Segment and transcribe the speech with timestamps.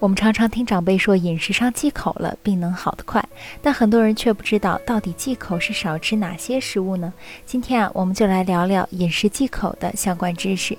[0.00, 3.22] 我们常常听长辈说饮食上忌口了，病能好得快，
[3.60, 7.12] 但很多人却不知道到底忌口是少吃哪些食物呢？
[7.44, 10.76] 今天啊，我们就来聊聊饮食忌口的相关知识。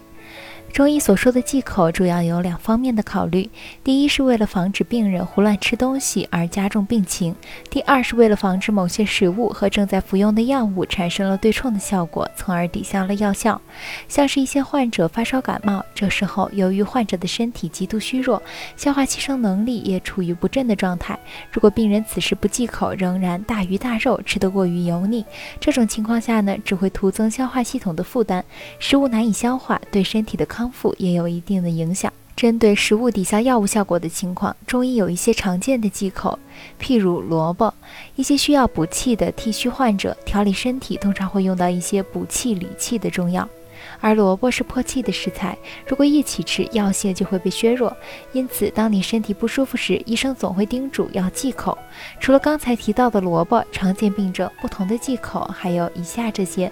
[0.73, 3.49] 中医所说的忌口主要有两方面的考虑：
[3.83, 7.33] 第一是为了防止病人胡乱吃东西而加重病情；
[7.69, 13.61] 第二是为了防止某些食物和正在服用的药物产生了对冲的效果，从而抵消了药效。
[14.07, 18.41] 像是一些患者发烧感冒，这时候由于患者的身体极度虚弱，
[18.77, 21.19] 消化吸收能力也处于不振的状态，
[21.51, 25.25] 如果病人此时不忌口，仍然大鱼大肉吃得过于油腻，
[25.59, 28.41] 这种情况下呢，只会徒增消化系统的负担，
[28.79, 30.60] 食物难以消化，对身体的抗。
[30.61, 32.13] 康复也有一定的影响。
[32.35, 36.37] 针对食物抵消药物效果的情况，中医有一些常见的忌口，
[36.79, 37.73] 譬如萝卜。
[38.15, 43.49] 一些需要补气的体虚患者，调理身体通常会用到一些补气理气的中药。
[43.99, 47.95] 而萝卜是破气的食材，如果一起吃，药性就会被削弱。
[48.33, 51.75] 因此，当你身体不舒服时，医生总会叮嘱要忌口。
[52.19, 56.71] 除了刚才提到的萝卜，常见病症不同的忌口还有以下这些。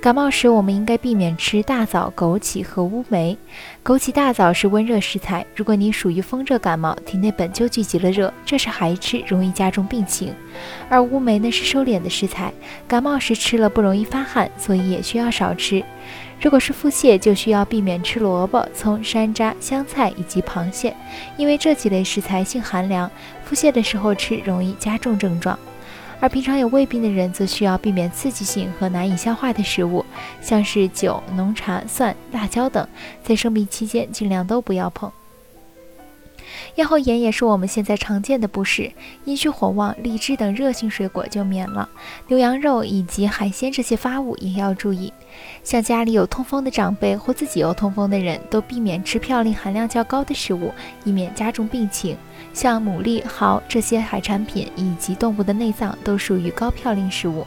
[0.00, 3.36] 感冒时，我们应该避免吃大枣、枸杞和乌梅。
[3.84, 10.34] 枸杞、大枣是温热食材，如果你属于风热感冒，体内本就聚集了热，这时还吃容易加重病情。
[10.88, 12.50] 而乌梅呢是收敛的食材，
[12.88, 15.84] 感冒时吃了不容易发汗，所以也需要少吃。
[16.40, 20.96] 如果是腹泻，就需要避免吃萝卜、葱、山楂、香菜以及螃蟹，
[21.36, 23.10] 因为这几类食材性寒凉，
[23.44, 25.58] 腹泻的时候吃容易加重症状。
[26.20, 30.04] 而平常有胃病的人，则需要避免刺激性和难以消化的食物，
[30.42, 32.86] 像是酒、浓茶、蒜、辣椒等，
[33.24, 35.10] 在生病期间尽量都不要碰。
[36.76, 38.92] 咽喉炎也是我们现在常见的不适，
[39.24, 41.88] 阴虚火旺，荔枝等热性水果就免了，
[42.28, 45.12] 牛羊肉以及海鲜这些发物也要注意。
[45.62, 50.72] 像家里有痛风的长辈或自己有痛风的人，都避免吃嘌呤含量较高的食物，
[51.04, 52.16] 以免加重病情。
[52.52, 57.46] 像牡蛎、蚝这些海产品以及动物的内脏都属于高嘌呤食物。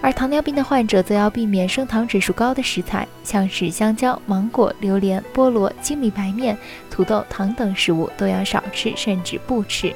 [0.00, 6.58] 而糖尿病的患者则要避免升糖指数高的食材，像是香蕉、芒果、榴莲、菠萝、精米白面、
[6.90, 9.94] 土豆、糖等食物都要少吃，甚至不吃。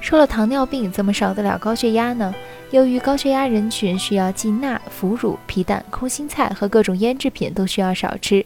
[0.00, 2.34] 说了糖尿病，怎么少得了高血压呢？
[2.72, 8.44] 由于高血压人群需要忌钠、腐乳、皮蛋、空心菜和各种腌制品都需要少吃。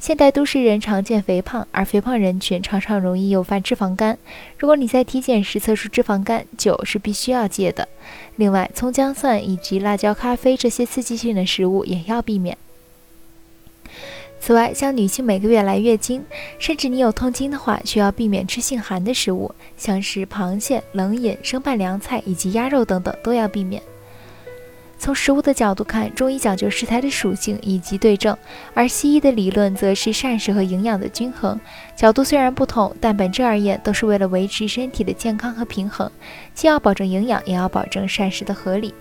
[0.00, 4.18] 现代都市人常见肥胖，而肥胖人群常常容易诱发脂肪肝。
[4.58, 7.86] 如果你在体检时测出脂肪肝，酒是必须要戒的。
[8.36, 12.56] 另外，葱姜蒜以及辣椒、咖啡这些刺激性的食物也要避免。
[14.46, 16.24] 此外，像女性每个月来月经，
[16.60, 23.82] 甚至你有痛经的话，需要避免吃性寒的食物，像是螃蟹、冷饮、生拌凉菜以及鸭肉等等都要避免。
[25.00, 28.38] 从食物的角度看，中医讲究食材的属性以及对症，
[28.72, 31.58] 而西医的理论则是膳食和营养的均衡。
[31.96, 36.08] 角度虽然不同，但本质而言都是为了维持身体的健康和平衡，
[36.54, 38.94] 既要保证营养，也要保证膳食的合理。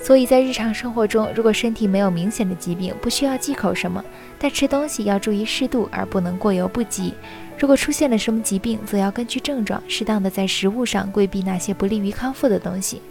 [0.00, 4.02] 所以在日常生活中，如果身体没有明显的疾病，不需要忌口什么，
[4.38, 7.12] 但吃东西要注意适度，而不能过犹不及。
[7.58, 13.02] 如果出现了什么疾病，则要根据症状，适当的在食物上规避那些不利于康复的东西。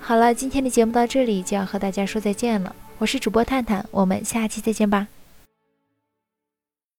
[0.00, 5.08] 好了，今天的节目到这里就要和大家说再见了，我是主播探探，我们下期再见吧。